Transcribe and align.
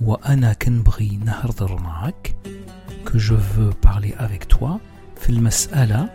wa 0.00 0.18
ana 0.22 0.54
kanbri 0.54 1.18
nahardar 1.24 1.80
ma'ak, 1.80 2.34
que 3.04 3.18
je 3.18 3.34
veux 3.34 3.70
parler 3.70 4.14
avec 4.18 4.48
toi, 4.48 4.80
fil 5.16 5.40
mas'ala. 5.40 6.08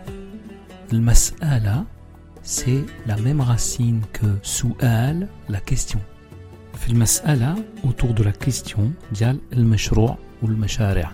Le 0.92 1.00
mas'ala, 1.00 1.86
c'est 2.42 2.84
la 3.06 3.16
même 3.16 3.40
racine 3.40 4.02
que 4.12 4.26
su'al, 4.42 5.28
la 5.48 5.60
question. 5.60 6.00
Fil 6.74 6.96
mas'ala, 6.96 7.54
autour 7.84 8.14
de 8.14 8.22
la 8.22 8.32
question, 8.32 8.92
dial 9.12 9.38
al-mashrou' 9.52 10.16
ou 10.42 10.46
al-mashari' 10.46 11.08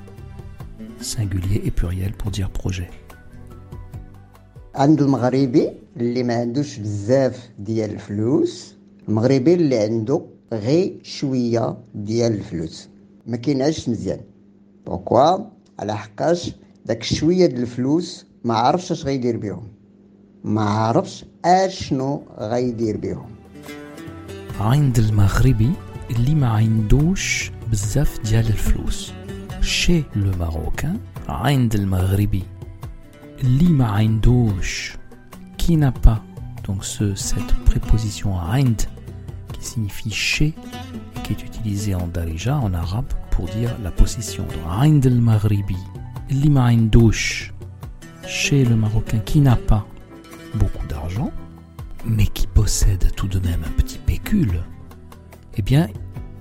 singulier 1.00 1.62
et 1.64 1.70
pluriel 1.70 2.12
pour 2.12 2.30
dire 2.30 2.50
projet. 2.50 2.90
عند 4.74 5.02
المغربي 5.02 5.70
اللي 5.96 6.22
ما 6.22 6.34
عندوش 6.34 6.78
بزاف 6.78 7.50
ديال 7.58 7.90
الفلوس 7.90 8.76
المغربي 9.08 9.54
اللي 9.54 9.78
عنده 9.78 10.22
غير 10.52 10.98
شويه 11.02 11.78
ديال 11.94 12.32
الفلوس 12.32 12.88
ما 13.26 13.36
كينعش 13.36 13.88
مزيان 13.88 14.20
بوكوا 14.86 15.36
على 15.78 15.96
حقاش 15.96 16.52
داك 16.86 17.02
شويه 17.02 17.46
ديال 17.46 17.60
الفلوس 17.62 18.26
ما 18.44 18.54
عرفش 18.54 18.92
اش 18.92 19.04
غيدير 19.04 19.36
بيهم 19.36 19.68
ما 20.44 20.62
عرفش 20.62 21.24
اشنو 21.44 22.22
غيدير 22.38 22.96
بيهم 22.96 23.30
عند 24.60 24.98
المغربي 24.98 25.70
اللي 26.10 26.34
ما 26.34 26.48
عندوش 26.48 27.52
بزاف 27.70 28.20
ديال 28.24 28.46
الفلوس 28.46 29.12
chez 29.62 30.02
le 30.14 30.32
marocain 30.40 30.96
عند 31.28 31.74
المغربي 31.74 32.42
اللي 33.44 33.68
ما 33.68 33.86
عندوش 33.86 34.96
qui 35.58 35.76
n'a 35.76 35.92
pas 35.92 36.20
donc 36.68 36.84
ce, 36.84 37.14
cette 37.14 37.54
préposition 37.64 38.28
عند 38.28 38.80
qui 38.80 38.93
signifie 39.65 40.11
chez 40.11 40.53
et 41.15 41.21
qui 41.23 41.33
est 41.33 41.43
utilisé 41.43 41.95
en 41.95 42.07
darija, 42.07 42.57
en 42.57 42.73
arabe, 42.73 43.11
pour 43.31 43.45
dire 43.47 43.75
la 43.83 43.91
possession. 43.91 44.45
El 44.81 45.21
Maghribi, 45.21 45.77
Lima 46.29 46.73
douche 46.75 47.53
chez 48.27 48.65
le 48.65 48.75
Marocain 48.75 49.19
qui 49.19 49.39
n'a 49.39 49.55
pas 49.55 49.85
beaucoup 50.55 50.85
d'argent, 50.87 51.31
mais 52.05 52.27
qui 52.27 52.47
possède 52.47 53.11
tout 53.15 53.27
de 53.27 53.39
même 53.39 53.63
un 53.65 53.71
petit 53.71 53.97
pécule, 53.97 54.63
eh 55.57 55.61
bien, 55.61 55.87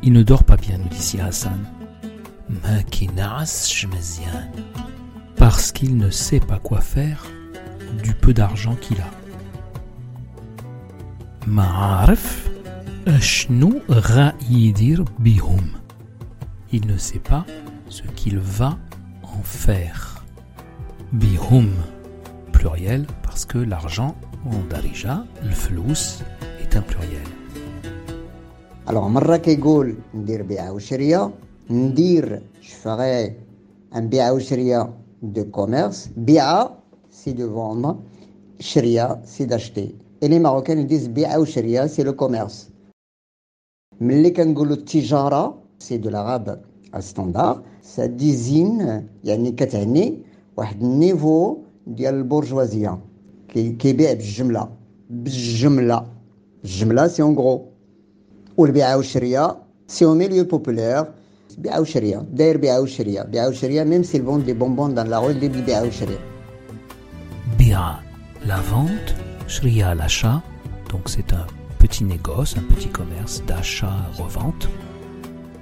il 0.02 0.12
ne 0.12 0.22
dort 0.22 0.44
pas 0.44 0.56
bien, 0.56 0.78
nous 0.78 0.88
dit 0.88 1.02
si 1.02 1.20
Hassan. 1.20 1.64
Parce 5.36 5.72
qu'il 5.72 5.96
ne 5.96 6.10
sait 6.10 6.40
pas 6.40 6.58
quoi 6.58 6.80
faire 6.80 7.24
du 8.02 8.14
peu 8.14 8.34
d'argent 8.34 8.76
qu'il 8.76 9.00
a. 9.00 9.10
Ma'arif, 11.46 12.50
عارف 13.03 13.07
اشنو 13.07 13.71
غا 13.91 14.33
يدير 14.49 15.05
بيهم. 15.19 15.67
Il 16.71 16.87
ne 16.87 16.97
sait 16.97 17.23
pas 17.31 17.45
ce 17.89 18.03
qu'il 18.15 18.39
va 18.39 18.77
en 19.23 19.43
faire. 19.43 20.21
بيهم 21.13 21.71
pluriel 22.53 23.05
parce 23.23 23.45
que 23.45 23.57
l'argent 23.57 24.15
en 24.45 24.59
darija, 24.69 25.25
le 25.43 25.51
flous, 25.51 26.03
est 26.63 26.75
un 26.75 26.81
pluriel. 26.81 27.27
الوغ 28.89 29.07
مره 29.07 29.37
كيقول 29.37 29.95
ندير 30.13 30.41
بيعه 30.41 30.71
وشريه 30.73 31.31
ندير 31.69 32.41
شفغي 32.61 33.33
ان 33.95 34.09
بيعه 34.09 34.33
وشريه 34.33 34.93
دو 35.21 35.43
كوميرس 35.43 36.09
بيعه 36.17 36.77
سي 37.11 37.31
دو 37.31 37.53
فوندر 37.53 37.95
شريه 38.59 39.21
سي 39.25 39.45
داشتي 39.45 39.95
اي 40.23 40.27
لي 40.27 40.39
ماروكان 40.39 40.79
يديز 40.79 41.07
بيعه 41.07 41.39
وشريه 41.39 41.85
سي 41.85 42.03
لو 42.03 42.13
كوميرس 42.13 42.69
ملي 42.69 42.72
Tijara, 44.84 45.56
c'est 45.78 45.98
de 45.98 46.08
l'arabe 46.08 46.58
standard, 47.00 47.62
ça 47.82 48.08
désigne, 48.08 49.04
il 49.22 49.28
y 49.28 49.32
a 49.32 49.34
un 49.34 49.84
niveau 50.80 51.64
de 51.86 52.04
la 52.04 52.12
bourgeoisie 52.12 52.86
qui 53.48 53.88
est 53.88 53.98
c'est 57.08 57.22
en 57.22 57.32
gros. 57.32 57.72
Ou 58.56 58.64
le 58.66 58.72
c'est 59.86 60.04
au 60.04 60.14
milieu 60.14 60.46
populaire. 60.46 61.06
Biaoucheria, 61.58 63.24
d'ailleurs 63.24 63.86
même 63.86 64.02
s'ils 64.02 64.22
vendent 64.22 64.42
des 64.42 64.54
bonbons 64.54 64.88
dans 64.88 65.04
la 65.04 65.20
rue, 65.20 65.34
des 65.34 65.48
Bia, 67.56 68.00
la 68.44 68.60
vente, 68.60 69.14
l'achat, 69.94 70.42
donc 70.90 71.02
c'est 71.06 71.32
un 71.32 71.46
petit 71.93 72.03
négoce, 72.03 72.55
un 72.57 72.73
petit 72.73 72.89
commerce 72.89 73.43
d'achat-revente. 73.45 74.67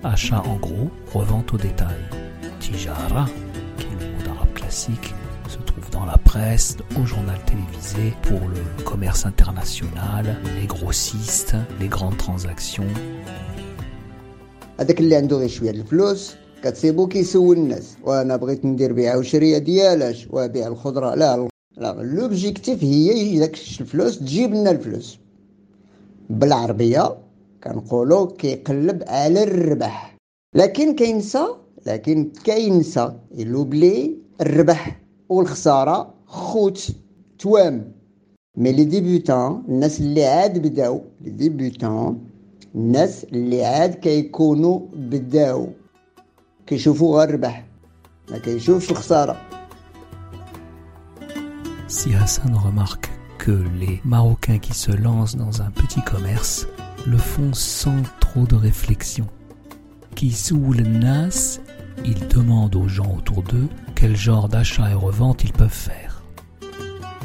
Achat 0.03 0.41
en 0.45 0.55
gros, 0.55 0.89
revente 1.13 1.53
au 1.53 1.57
détail. 1.57 2.01
Tijara, 2.59 3.25
qui 3.78 3.85
est 3.85 4.05
le 4.05 4.11
mot 4.13 4.23
d'arabe 4.23 4.53
classique, 4.53 5.13
se 5.47 5.57
trouve 5.59 5.89
dans 5.91 6.05
la 6.05 6.17
presse, 6.17 6.78
au 7.00 7.05
journal 7.05 7.39
télévisé 7.45 8.13
pour 8.23 8.39
le 8.39 8.83
commerce 8.83 9.25
international, 9.25 10.38
les 10.59 10.67
grossistes, 10.67 11.55
les 11.79 11.88
grandes 11.88 12.17
transactions. 12.17 12.94
هذاك 14.79 15.00
اللي 15.00 15.16
عنده 15.16 15.38
غير 15.38 15.47
شويه 15.50 15.72
الفلوس 15.72 16.35
كتسيبو 16.63 17.07
كيسول 17.07 17.57
الناس 17.57 17.97
وانا 18.03 18.35
بغيت 18.35 18.66
ندير 18.66 18.94
بيعه 18.94 19.17
وشريه 19.17 19.57
ديالاش 19.57 20.28
وبيع 20.29 20.67
الخضره 20.67 21.16
لا 21.16 21.47
لا 21.78 21.94
لوبجيكتيف 22.01 22.83
هي 22.83 23.39
داك 23.39 23.57
الفلوس 23.79 24.19
تجيب 24.19 24.53
لنا 24.53 24.72
الفلوس 24.72 25.19
بالعربية 26.31 27.16
كنقولوا 27.65 28.37
كيقلب 28.38 29.03
على 29.06 29.43
الربح. 29.43 30.16
لكن 30.55 30.94
كينسى 30.94 31.47
لكن 31.87 32.31
كينسى. 32.44 33.12
يلوبلي 33.34 34.16
الربح 34.41 35.00
والخسارة 35.28 36.15
خوت 36.27 36.88
توام. 37.38 37.93
مي 38.56 38.72
لي 38.72 38.84
ديبيوتون 38.84 39.65
الناس 39.69 40.00
اللي 40.00 40.25
عاد 40.25 40.59
بداو. 40.59 41.03
لي 41.21 41.31
ديبيوتون 41.31 42.28
الناس 42.75 43.25
اللي 43.25 43.65
عاد 43.65 43.95
كيكونوا 43.95 44.80
بداو. 44.92 45.68
كيشوفوا 46.66 47.18
غير 47.18 47.28
الربح 47.28 47.66
ما 48.30 48.39
كيشوفش 48.39 48.91
الخسارة. 48.91 49.36
Si 51.89 52.09
Hassan 52.09 52.54
remarque 52.66 53.22
que 53.42 53.65
les 53.80 54.00
Marocains 54.04 54.60
qui 54.60 54.72
se 54.72 54.92
lancent 54.92 55.34
dans 55.34 55.62
un 55.62 55.71
petit 55.72 56.00
commerce 56.03 56.68
le 57.09 57.18
font 57.18 57.53
sans 57.53 58.00
trop 58.21 58.47
de 58.47 58.54
réflexion. 58.54 59.27
Qui 60.15 60.33
nas, 60.53 61.59
ils 62.04 62.28
demandent 62.28 62.77
aux 62.77 62.86
gens 62.86 63.16
autour 63.16 63.42
d'eux 63.42 63.68
quel 63.97 64.15
genre 64.15 64.48
d'achat 64.48 64.89
et 64.91 64.94
revente 64.94 65.42
ils 65.42 65.53
peuvent 65.53 65.68
faire. 65.68 66.22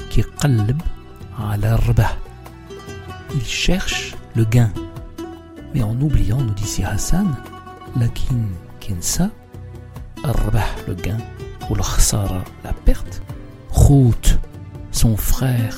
Qui 0.10 0.24
qalb 0.42 0.82
ala. 1.38 1.78
Ils 3.36 3.46
cherchent 3.46 4.16
le 4.36 4.44
gain. 4.44 4.72
Mais 5.76 5.84
en 5.84 6.02
oubliant, 6.02 6.42
nous 6.42 6.56
dit 6.56 6.66
si 6.66 6.84
Hassan, 6.84 7.28
lakin 7.96 8.48
kinsa, 8.80 9.30
rbah 10.24 10.66
le 10.88 10.96
gain, 10.96 11.20
ou 11.70 11.76
la 11.76 12.74
perte, 12.74 13.22
khout 13.72 14.40
son 14.92 15.16
frère 15.16 15.78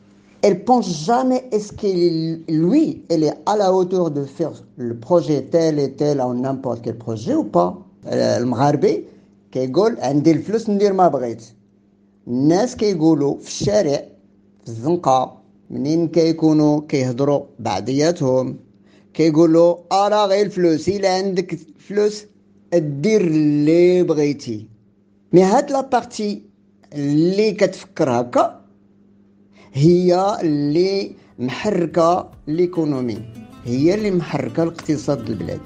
elles 0.42 0.64
pensent 0.64 1.04
jamais 1.04 1.48
est-ce 1.52 1.72
qu'il 1.72 2.44
lui, 2.48 3.02
elle 3.08 3.24
est 3.24 3.34
à 3.46 3.56
la 3.56 3.72
hauteur 3.72 4.10
de 4.10 4.24
faire 4.24 4.52
le 4.76 4.96
projet 4.98 5.42
tel 5.50 5.78
et 5.78 5.92
tel 5.92 6.20
en 6.20 6.34
n'importe 6.34 6.82
quel 6.84 6.98
projet 6.98 7.34
ou 7.34 7.44
pas. 7.44 7.82
المغاربي 8.06 9.04
كيقول 9.52 9.96
عندي 10.00 10.30
الفلوس 10.30 10.70
ندير 10.70 10.92
ما 10.92 11.08
بغيت 11.08 11.42
الناس 12.28 12.76
كيقولوا 12.76 13.38
في 13.38 13.48
الشارع 13.48 13.96
في 14.64 14.68
الزنقة 14.68 15.42
منين 15.70 16.08
كيكونوا 16.08 16.80
كيهضروا 16.88 17.42
بعضياتهم 17.58 18.56
كيقولوا 19.14 19.76
ارا 19.92 20.26
غير 20.26 20.46
الفلوس 20.46 20.88
الا 20.88 21.14
عندك 21.14 21.58
فلوس 21.78 22.24
دير 22.74 23.20
اللي 23.20 24.02
بغيتي 24.02 24.66
مي 25.32 25.42
هاد 25.42 25.70
لا 25.70 25.80
بارتي 25.80 26.42
اللي 26.92 27.52
كتفكر 27.52 28.10
هكا 28.10 28.59
هي 29.72 30.38
اللي 30.42 31.12
محركه 31.38 32.30
ليكونومي 32.46 33.18
هي 33.64 33.94
اللي 33.94 34.10
محركه 34.10 34.62
الاقتصاد 34.62 35.30
البلاد 35.30 35.60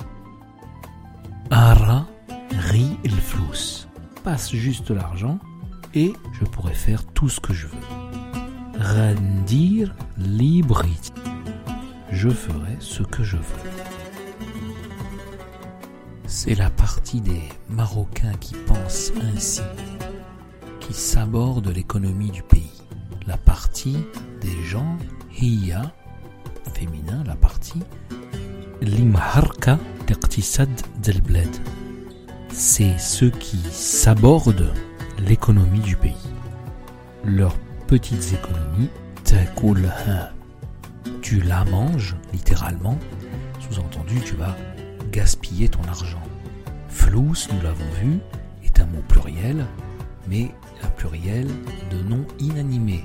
ارا 1.52 2.04
rit 2.70 2.98
le 3.04 3.20
flous. 3.30 3.86
Passe 4.24 4.52
juste 4.52 4.90
l'argent 4.90 5.38
et 5.94 6.12
je 6.38 6.44
pourrais 6.44 6.74
faire 6.74 7.04
tout 7.04 7.28
ce 7.28 7.40
que 7.40 7.52
je 7.52 7.66
veux. 7.66 7.88
Rendir 8.78 9.94
librit. 10.18 11.10
Je 12.12 12.28
ferai 12.28 12.76
ce 12.80 13.02
que 13.02 13.22
je 13.22 13.36
veux. 13.36 13.70
C'est 16.26 16.54
la 16.54 16.70
partie 16.70 17.20
des 17.20 17.42
Marocains 17.68 18.34
qui 18.40 18.54
pensent 18.54 19.12
ainsi, 19.34 19.62
qui 20.80 20.94
sabordent 20.94 21.72
l'économie 21.74 22.30
du 22.30 22.42
pays. 22.42 22.73
La 23.27 23.37
partie 23.37 23.97
des 24.41 24.63
gens 24.63 24.97
hiya, 25.39 25.93
féminin, 26.73 27.23
la 27.25 27.35
partie 27.35 27.81
limharka 28.81 29.79
del 30.07 31.21
del 31.21 31.49
c'est 32.49 32.97
ceux 32.97 33.31
qui 33.31 33.57
sabordent 33.71 34.73
l'économie 35.19 35.79
du 35.79 35.95
pays. 35.95 36.13
Leurs 37.23 37.57
petites 37.87 38.33
économies, 38.33 38.89
tu 41.21 41.41
la 41.41 41.65
manges 41.65 42.15
littéralement, 42.31 42.99
sous-entendu 43.59 44.19
tu 44.21 44.35
vas 44.35 44.55
gaspiller 45.11 45.67
ton 45.67 45.83
argent. 45.89 46.21
Flous, 46.87 47.47
nous 47.51 47.61
l'avons 47.61 47.91
vu, 48.01 48.19
est 48.63 48.79
un 48.79 48.85
mot 48.85 49.03
pluriel, 49.07 49.65
mais 50.27 50.51
un 50.82 50.90
pluriel 50.90 51.48
de 51.90 52.08
nom 52.08 52.24
inanimé. 52.38 53.04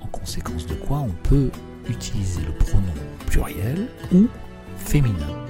En 0.00 0.06
conséquence 0.08 0.66
de 0.66 0.74
quoi 0.74 0.98
on 0.98 1.28
peut 1.28 1.50
utiliser 1.88 2.40
le 2.42 2.52
pronom 2.64 2.94
pluriel 3.26 3.88
ou 4.12 4.26
féminin. 4.76 5.40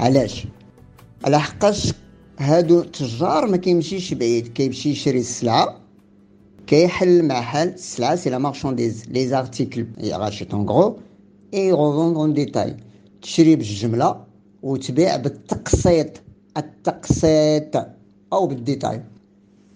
علاش 0.00 0.46
على 1.24 1.40
حقاش 1.40 1.92
هادو 2.38 2.80
التجار 2.80 3.46
ما 3.46 3.56
كيمشيش 3.56 4.14
بعيد 4.14 4.48
كيمشي 4.48 4.90
يشري 4.90 5.18
السلعه 5.18 5.80
كيحل 6.66 7.24
محل 7.24 7.68
السلعه 7.68 8.16
سي 8.16 8.30
لا 8.30 8.38
مارشانديز 8.38 9.04
لي 9.08 9.28
زارتيكل 9.28 9.86
غاشيت 10.04 10.54
اون 10.54 10.68
غرو 10.68 10.98
اي 11.54 11.72
روفوند 11.72 12.16
اون 12.16 12.32
ديتاي 12.32 12.76
تشري 13.22 13.56
بالجمله 13.56 14.24
وتبيع 14.62 15.16
بالتقسيط 15.16 16.22
التقسيط 16.57 17.75
أو 18.33 18.47
بالديتاي 18.47 19.03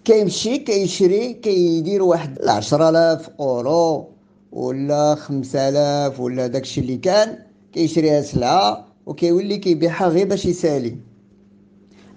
كيمشي 0.05 0.57
كيشري 0.57 1.33
كيدير 1.33 2.03
واحد 2.03 2.39
العشرة 2.39 2.89
آلاف 2.89 3.29
أورو 3.39 4.07
ولا 4.51 5.15
خمسة 5.15 5.69
آلاف 5.69 6.19
ولا 6.19 6.47
داكشي 6.47 6.81
اللي 6.81 6.97
كان 6.97 7.37
كيشريها 7.73 8.21
سلعة 8.21 8.85
وكيولي 9.05 9.57
كيبيعها 9.57 10.07
غير 10.07 10.27
باش 10.27 10.45
يسالي. 10.45 10.97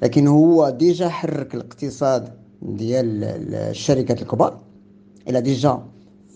لكن 0.02 0.26
هو 0.26 0.70
ديجا 0.70 1.08
حرك 1.08 1.54
الاقتصاد 1.54 2.28
ديال 2.62 3.24
الشركات 3.54 4.22
الكبار. 4.22 4.60
a 5.26 5.40
déjà 5.40 5.82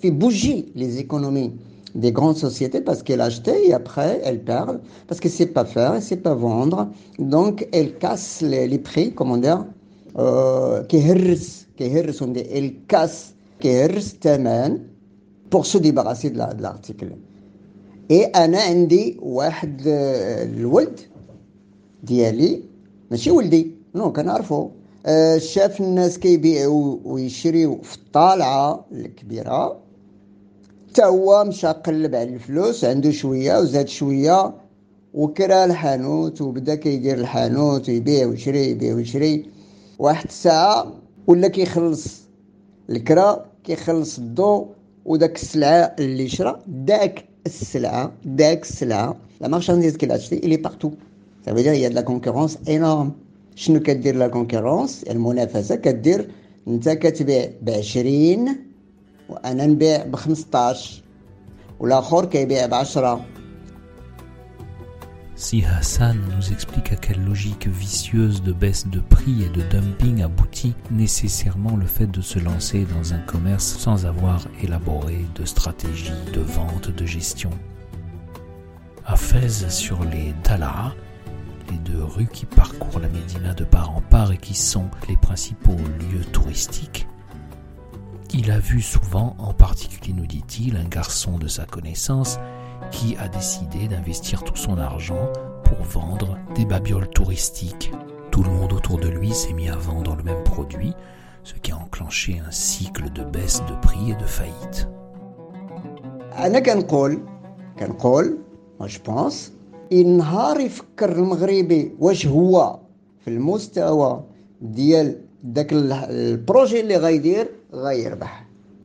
fait 0.01 0.11
bouger 0.11 0.67
les 0.75 0.99
économies 0.99 1.53
des 1.98 2.12
grandes 2.12 2.38
sociétés 2.38 2.82
parce 2.82 3.04
qu'elle 3.04 3.22
achète 3.22 3.48
et 3.48 3.74
après 3.74 4.22
elle 4.24 4.44
perd 4.44 4.82
parce 5.08 5.20
que 5.20 5.30
c'est 5.30 5.48
pas 5.58 5.66
faire 5.66 5.96
et 5.96 6.02
c'est 6.02 6.18
pas 6.18 6.34
vendre 6.34 6.90
donc 7.20 7.68
elle 7.72 7.98
casse 7.98 8.42
les, 8.42 8.68
les 8.68 8.80
prix 8.80 9.14
comment 9.14 9.38
dire 9.38 9.66
euh, 10.18 10.82
كيهرس 10.84 11.66
كيهرس 11.78 12.24
elle 12.24 12.74
casse 12.88 13.34
كيهرس 13.60 14.14
الثمن 14.14 14.80
pour 15.52 15.66
se 15.66 15.78
débarrasser 15.78 16.30
de 16.32 16.38
l'article 16.38 17.16
اي 18.12 18.24
انا 18.24 18.62
عندي 18.62 19.18
واحد 19.22 19.82
الولد 19.88 21.00
ديالي 22.04 22.62
ماشي 23.12 23.32
ولدي 23.32 23.72
نو 23.96 24.12
كنعرفو 24.12 24.70
آه، 25.06 25.38
شاف 25.38 25.82
الناس 25.82 26.20
كيبيعوا 26.20 26.98
ويشريو 27.06 27.82
في 27.82 27.96
الطالعه 27.96 28.86
الكبيره 28.92 29.78
حتى 30.89 31.05
هو 31.05 31.45
مشى 31.45 31.67
قلب 31.67 32.15
على 32.15 32.35
الفلوس 32.35 32.85
عنده 32.85 33.11
شوية 33.11 33.59
وزاد 33.59 33.89
شوية 33.89 34.55
وكرا 35.15 35.65
الحانوت 35.65 36.41
وبدا 36.41 36.75
كيدير 36.75 37.19
الحانوت 37.19 37.89
ويبيع 37.89 38.27
ويشري 38.27 38.71
يبيع 38.71 38.95
ويشري. 38.95 39.47
واحد 39.99 40.27
الساعة 40.27 40.93
ولا 41.27 41.49
كيخلص 41.49 42.23
الكرا 42.91 43.47
كيخلص 43.65 44.19
الضو 44.19 44.67
وداك 45.05 45.37
السلعة 45.37 45.95
اللي 45.99 46.29
شرا 46.29 46.61
داك 46.67 47.25
السلعة 47.47 48.13
داك 48.25 48.63
السلعة. 48.63 49.17
لا 49.41 49.49
مارشانديز 49.49 49.97
كي 49.97 50.07
لاشتي 50.07 50.37
إلي 50.39 50.57
بارتو 50.57 50.91
il 51.47 51.51
y 51.51 51.85
a 51.87 51.89
de 51.91 51.95
la 51.95 52.03
concurrence 52.03 52.59
énorme. 52.69 53.11
شنو 53.55 53.81
كدير 53.81 54.17
لا 54.17 54.29
كونكورونس 54.29 55.05
المنافسة 55.05 55.75
كدير 55.77 56.31
انت 56.69 56.89
كتبيع 56.89 57.51
ب 57.63 57.71
20 57.71 58.68
وانا 59.30 59.66
نبيع 59.66 60.04
ب 60.04 60.16
15 60.16 61.04
والاخر 61.80 62.26
كيبيع 62.26 62.66
ب 62.66 62.74
10 62.74 63.20
Si 65.36 65.66
Hassan 65.66 66.22
nous 66.36 66.54
explique 66.54 66.94
à 66.94 66.96
quelle 66.96 67.22
logique 67.26 67.68
vicieuse 67.68 68.42
de 68.44 68.54
baisse 68.54 68.88
de 68.88 69.00
prix 69.00 69.44
et 69.44 69.50
de 69.50 69.62
dumping 69.64 70.22
aboutit 70.22 70.76
nécessairement 70.92 71.76
le 71.76 71.86
fait 71.86 72.08
de 72.08 72.22
se 72.22 72.40
lancer 72.40 72.86
dans 72.86 73.14
un 73.14 73.20
commerce 73.20 73.66
sans 73.66 74.06
avoir 74.06 74.48
élaboré 74.62 75.26
de 75.36 75.44
stratégie 75.44 76.14
de 76.34 76.40
vente, 76.40 76.92
de 76.92 77.06
gestion. 77.06 77.50
À 79.06 79.18
Fès, 79.18 79.68
sur 79.70 80.04
les 80.06 80.34
Dalara, 80.44 80.94
les 81.70 81.78
deux 81.80 82.04
rues 82.04 82.30
qui 82.32 82.46
parcourent 82.46 83.02
la 83.02 83.10
Médina 83.10 83.54
de 83.54 83.66
part 83.66 83.90
en 83.90 84.02
part 84.02 84.32
et 84.32 84.38
qui 84.38 84.54
sont 84.54 84.90
les 85.10 85.18
principaux 85.18 85.76
lieux 86.12 86.26
touristiques, 86.32 87.07
il 88.38 88.52
a 88.52 88.60
vu 88.60 88.82
souvent, 88.82 89.36
en 89.40 89.54
particulier 89.54 90.14
nous 90.14 90.26
dit-il, 90.26 90.76
un 90.76 90.88
garçon 90.88 91.38
de 91.38 91.48
sa 91.48 91.66
connaissance 91.66 92.40
qui 92.92 93.16
a 93.18 93.28
décidé 93.28 93.88
d'investir 93.88 94.44
tout 94.44 94.56
son 94.56 94.78
argent 94.78 95.32
pour 95.64 95.78
vendre 95.84 96.38
des 96.56 96.66
babioles 96.66 97.10
touristiques. 97.10 97.92
Tout 98.32 98.44
le 98.44 98.50
monde 98.50 98.74
autour 98.74 99.00
de 99.00 99.08
lui 99.08 99.32
s'est 99.32 99.54
mis 99.54 99.70
à 99.70 99.76
vendre 99.76 100.16
le 100.16 100.24
même 100.24 100.44
produit, 100.44 100.94
ce 101.44 101.54
qui 101.56 101.72
a 101.72 101.78
enclenché 101.78 102.42
un 102.46 102.52
cycle 102.52 103.12
de 103.12 103.24
baisse 103.24 103.62
de 103.70 103.76
prix 103.82 104.12
et 104.12 104.16
de 104.16 104.26
faillite. 104.26 104.88
أنا 106.38 106.60
كنقول 106.60 107.20
كنقول 107.80 108.38
واش 108.80 108.98
بونس 108.98 109.54
النهار 109.92 110.60
يفكر 110.60 111.12
المغربي 111.12 111.92
واش 112.00 112.28
هو 112.28 112.80
في 113.26 113.30
المستوى 113.30 114.24
ديال 114.62 115.20
داك 115.44 115.74
البروجي 115.74 116.80
اللي 116.80 116.98
غيدير 116.98 117.50
غيربح 117.52 117.57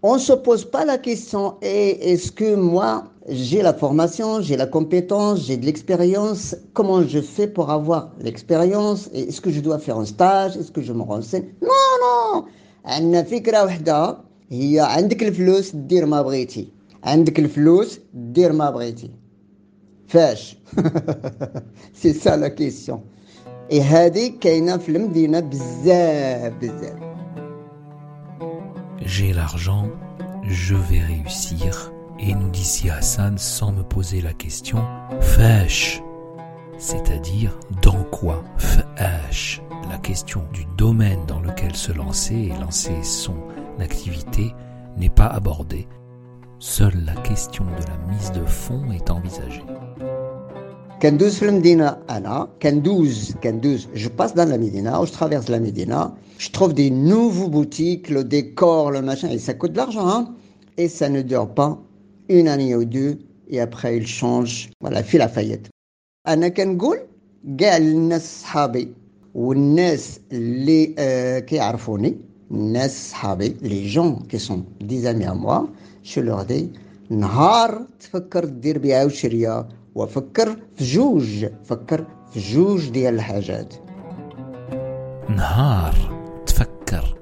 on 0.03 0.15
ne 0.15 0.19
se 0.19 0.33
pose 0.33 0.65
pas 0.65 0.85
la 0.85 0.99
question 0.99 1.57
est-ce 1.63 2.31
que 2.33 2.55
moi 2.55 3.05
j'ai 3.29 3.61
la 3.61 3.75
formation, 3.75 4.41
j'ai 4.41 4.57
la 4.57 4.67
compétence, 4.67 5.47
j'ai 5.47 5.59
de 5.59 5.67
l'expérience, 5.67 6.57
comment 6.73 7.03
je 7.03 7.21
fais 7.21 7.47
pour 7.47 7.71
avoir 7.71 8.13
l'expérience 8.21 9.11
Est-ce 9.13 9.41
que 9.41 9.51
je 9.51 9.61
dois 9.61 9.79
faire 9.79 9.99
un 9.99 10.07
stage 10.07 10.57
Est-ce 10.57 10.73
que 10.73 10.81
je 10.81 10.93
me 10.95 11.03
renseigne 11.03 11.45
Non, 11.61 11.95
non 12.03 12.45
عندنا 12.85 13.23
فكرة 13.23 13.65
وحدة 13.65 14.19
هي 14.51 14.81
عندك 14.81 15.23
الفلوس 15.23 15.77
دير 15.77 16.07
ما 16.07 16.23
بغيتي 16.23 16.69
عندك 17.05 17.39
الفلوس 17.39 18.01
دير 18.15 18.53
ما 18.53 18.71
بغيتي 18.71 19.11
فاش 20.07 20.57
سي 22.01 22.13
سا 22.13 22.37
لا 22.37 22.49
كيسيون 22.49 23.01
اي 23.73 23.81
هذه 23.81 24.33
كاينه 24.41 24.77
في 24.77 24.89
المدينه 24.89 25.41
بزاف 25.41 26.53
بزاف 26.53 27.12
j'ai 29.02 29.34
l'argent, 29.34 29.90
je 30.44 30.76
vais 30.76 31.02
réussir. 31.02 31.92
Et 32.20 32.34
nous 32.36 32.50
dit 32.50 32.64
si 32.64 32.90
Hassan 32.90 33.38
sans 33.38 33.72
me 33.72 33.84
poser 33.84 34.22
la 34.22 34.34
question, 34.34 34.86
Fèche, 35.20 36.02
c'est-à-dire 36.78 37.58
dans 37.82 38.04
quoi 38.04 38.44
Fèche, 38.58 39.62
la 39.90 39.98
question 39.98 40.44
du 40.54 40.66
domaine 40.78 41.26
dans 41.26 41.42
lequel 41.42 41.76
se 41.76 41.92
lancer 41.92 42.36
et 42.36 42.60
lancer 42.60 43.04
son 43.04 43.36
activité 43.80 44.54
n'est 44.98 45.10
pas 45.10 45.28
abordée. 45.28 45.88
Seule 46.60 47.04
la 47.04 47.16
question 47.16 47.66
de 47.66 47.86
la 47.88 48.14
mise 48.14 48.32
de 48.32 48.46
fond 48.46 48.92
est 48.92 49.10
envisagée. 49.10 49.66
كندوز 51.03 51.35
في 51.35 51.45
المدينة 51.49 51.97
أنا 52.11 52.49
كندوز 52.63 53.35
كندوز 53.43 53.89
je 53.95 54.09
passe 54.09 54.35
dans 54.35 54.49
la 54.53 54.59
Médina 54.59 55.01
ou 55.01 55.07
je 55.07 55.13
traverse 55.13 55.49
la 55.49 55.61
Médina 55.61 56.15
je 56.39 56.51
trouve 56.51 56.75
des 56.75 56.91
nouveaux 56.91 57.49
boutiques 57.49 58.09
le 58.11 58.25
décor 58.25 58.91
le 58.91 59.01
machin 59.03 59.29
et 59.29 59.39
ça 59.39 59.55
coûte 59.55 59.73
de 59.73 59.77
l'argent 59.77 60.09
hein 60.09 60.35
et 60.77 60.89
ça 60.89 61.09
ne 61.09 61.23
dure 61.23 61.49
pas 61.55 61.79
une 62.29 62.49
année 62.49 62.75
ou 62.75 62.85
deux 62.85 63.13
et 63.49 63.61
après 63.61 63.97
il 63.97 64.07
change 64.07 64.71
voilà 64.81 65.03
في 65.03 65.19
لافايت 65.19 65.69
أنا 66.29 66.49
كنقول 66.49 66.99
كاع 67.59 67.77
الناس 67.77 68.41
صحابي 68.43 68.89
والناس 69.35 70.21
اللي 70.33 70.95
آه 70.99 71.39
كيعرفوني 71.39 72.17
الناس 72.51 73.11
صحابي 73.11 73.57
لي 73.63 73.87
جون 73.87 74.27
كي 74.29 74.39
سون 74.39 74.65
دي 74.81 75.13
amis 75.13 75.25
à 75.27 75.35
moi 75.35 75.69
je 76.03 76.21
leur 76.21 76.45
dis 76.45 76.69
نهار 77.11 77.87
تفكر 78.01 78.45
دير 78.45 78.79
بيعة 78.79 79.07
وشرية 79.07 79.69
وفكر 79.95 80.57
في 80.75 80.85
جوج 80.85 81.47
فكر 81.65 82.05
في 82.33 82.41
جوج 82.41 82.89
ديال 82.91 83.15
الحاجات 83.15 83.75
Nahar, 85.29 85.95
tfakkar, 86.47 87.15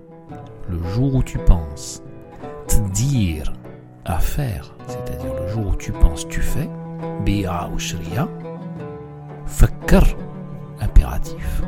le 0.68 0.80
jour 0.94 1.16
où 1.16 1.22
tu 1.24 1.38
penses. 1.38 2.02
Tdir, 2.68 3.52
à 4.04 4.20
faire, 4.20 4.76
c'est-à-dire 4.86 5.34
le 5.34 5.48
jour 5.48 5.66
où 5.72 5.76
tu 5.76 5.90
penses, 5.90 6.28
tu 6.28 6.40
fais. 6.40 6.70
Bi'a 7.24 7.68
ou 7.74 7.80
shriya. 7.80 8.28
Fakkar, 9.44 10.06
impératif. 10.80 11.62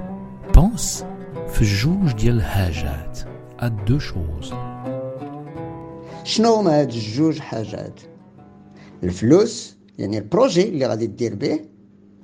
Pense, 0.52 1.04
fjouj 1.48 2.14
dial 2.14 2.40
hajat, 2.40 3.26
à 3.58 3.68
deux 3.70 3.98
choses. 3.98 4.54
شنو 6.24 6.54
هما 6.54 6.80
هاد 6.80 6.88
الجوج 6.88 7.38
حاجات 7.38 8.00
الفلوس 9.02 9.76
يعني 9.98 10.18
البروجي 10.18 10.68
اللي 10.68 10.86
غادي 10.86 11.06
دير 11.06 11.34
به 11.34 11.60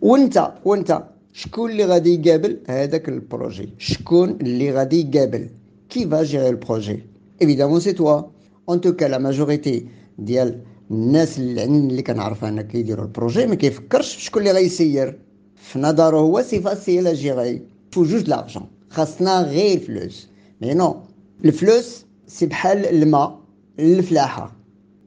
وانت 0.00 0.52
وانت 0.64 1.04
شكون 1.32 1.70
اللي 1.70 1.84
غادي 1.84 2.14
يقابل 2.14 2.58
هذاك 2.68 3.08
البروجي 3.08 3.68
شكون 3.78 4.30
اللي 4.30 4.70
غادي 4.72 5.00
يقابل 5.00 5.48
كي 5.88 6.04
va 6.06 6.24
gérer 6.24 6.52
le 6.52 6.60
projet 6.68 6.98
évidemment 7.40 7.80
c'est 7.80 7.94
toi 7.94 8.32
en 8.66 8.78
tout 8.78 8.94
cas 8.94 9.08
la 9.08 9.18
majorité 9.18 9.86
ديال 10.18 10.60
الناس 10.90 11.38
اللي 11.38 11.64
اللي 11.64 12.02
كنعرف 12.02 12.44
انا 12.44 12.62
كيديروا 12.62 13.04
البروجي 13.04 13.46
ما 13.46 13.54
كيفكرش 13.54 14.14
في 14.14 14.22
شكون 14.22 14.42
اللي 14.42 14.52
غيسير 14.52 15.18
في 15.56 15.78
نظره 15.78 16.16
هو 16.16 16.42
سي 16.42 16.60
فاسيل 16.60 17.06
اجيغي 17.06 17.62
فو 17.90 18.04
جوج 18.04 18.28
لارجون 18.28 18.66
خاصنا 18.90 19.40
غير 19.40 19.76
الفلوس 19.76 20.28
مي 20.62 20.74
نو 20.74 20.96
الفلوس 21.44 22.04
سي 22.26 22.46
بحال 22.46 22.86
الماء 22.86 23.40
الفلاحه 23.78 24.56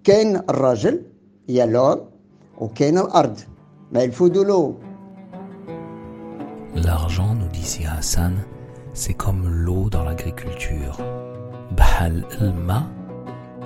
كاين 0.04 0.36
الراجل 0.36 1.02
يا 1.50 1.66
لوم 1.66 2.00
وكاين 2.58 2.98
الارض 2.98 3.40
ما 3.92 4.04
الفو 4.04 4.28
l'eau 4.28 4.80
L'argent, 6.76 7.34
nous 7.34 7.48
dit 7.48 7.64
si 7.64 7.86
Hassan, 7.86 8.36
c'est 8.94 9.16
comme 9.16 9.48
l'eau 9.48 9.90
dans 9.90 10.04
l'agriculture. 10.04 10.98
Bahal 11.72 12.24
ilma, 12.40 12.88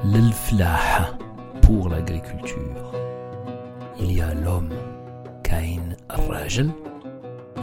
l'ilflaha, 0.06 1.18
pour 1.62 1.90
l'agriculture. 1.90 2.94
Il 4.00 4.14
y 4.14 4.22
a 4.22 4.34
l'homme, 4.34 4.70
Kain 5.44 5.96
Rajel, 6.10 6.70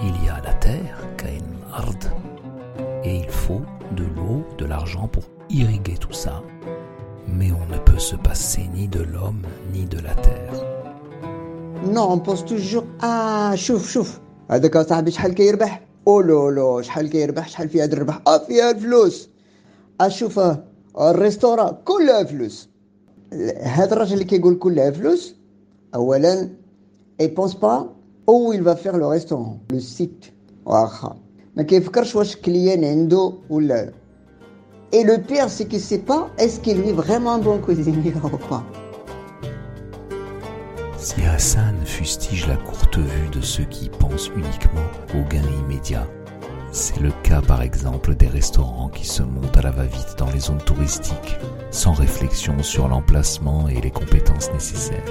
il 0.02 0.24
y 0.24 0.28
a 0.28 0.40
la 0.44 0.52
terre, 0.54 0.98
Kain 1.16 1.44
Ard, 1.72 2.12
et 3.04 3.20
il 3.20 3.30
faut 3.30 3.62
de 3.92 4.04
l'eau, 4.04 4.44
de 4.58 4.66
l'argent 4.66 5.08
pour 5.08 5.24
irriguer 5.48 5.96
tout 5.96 6.12
ça. 6.12 6.42
Mais 7.26 7.50
on 7.52 7.66
ne 7.72 7.78
peut 7.78 7.98
se 7.98 8.16
passer 8.16 8.68
ni 8.74 8.88
de 8.88 9.00
l'homme 9.00 9.42
ni 9.72 9.84
de 9.86 9.98
la 9.98 10.14
terre. 10.14 10.71
نو 11.84 12.02
اون 12.02 12.18
بوز 12.18 12.44
توجور 12.44 12.84
اه 13.02 13.54
شوف 13.54 13.90
شوف 13.90 14.18
هذاك 14.50 14.78
صاحبي 14.78 15.10
شحال 15.10 15.34
كيربح 15.34 15.86
او 16.08 16.20
لو 16.20 16.48
لو 16.48 16.82
شحال 16.82 17.10
كيربح 17.10 17.48
شحال 17.48 17.68
فيها 17.68 17.82
هاد 17.82 17.92
الربح 17.92 18.20
اه 18.26 18.38
فيها 18.38 18.70
الفلوس 18.70 19.28
اشوف 20.00 20.40
الريستورا 21.00 21.70
كلها 21.84 22.24
فلوس 22.24 22.68
هذا 23.62 23.92
الراجل 23.92 24.12
اللي 24.12 24.24
كيقول 24.24 24.54
كلها 24.54 24.90
فلوس 24.90 25.34
اولا 25.94 26.48
اي 27.20 27.26
بونس 27.26 27.54
با 27.54 27.90
او 28.28 28.52
il 28.52 28.62
va 28.62 28.76
faire 28.76 28.96
le 28.96 29.06
restaurant 29.06 29.58
le 29.72 29.80
site 29.80 30.32
واخا 30.66 31.16
ما 31.56 31.62
كيفكرش 31.62 32.16
واش 32.16 32.36
كليان 32.36 32.84
عنده 32.84 33.32
ولا 33.50 33.92
Et 34.90 35.04
le 35.04 35.18
pire, 35.18 35.50
c'est 35.50 35.66
qu'il 35.66 35.80
sait 35.80 35.98
pas 35.98 36.30
est-ce 36.38 36.60
qu'il 36.60 36.80
est 36.88 36.92
vraiment 36.92 37.32
un 37.34 37.38
bon 37.38 37.58
cuisinier 37.58 38.14
ou 38.24 38.38
pas. 38.50 38.64
Si 41.03 41.21
Hassan 41.25 41.75
fustige 41.83 42.47
la 42.47 42.55
courte 42.55 42.97
vue 42.97 43.27
de 43.29 43.41
ceux 43.41 43.65
qui 43.65 43.89
pensent 43.89 44.31
uniquement 44.37 44.87
au 45.13 45.27
gain 45.27 45.43
immédiat, 45.65 46.07
c'est 46.71 46.97
le 47.01 47.11
cas 47.23 47.41
par 47.41 47.61
exemple 47.61 48.15
des 48.15 48.29
restaurants 48.29 48.87
qui 48.87 49.05
se 49.05 49.21
montent 49.21 49.57
à 49.57 49.63
la 49.63 49.71
va-vite 49.71 50.15
dans 50.17 50.31
les 50.31 50.39
zones 50.39 50.63
touristiques, 50.63 51.37
sans 51.71 51.91
réflexion 51.91 52.63
sur 52.63 52.87
l'emplacement 52.87 53.67
et 53.67 53.81
les 53.81 53.91
compétences 53.91 54.49
nécessaires. 54.53 55.03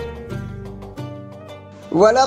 Voilà, 1.91 2.27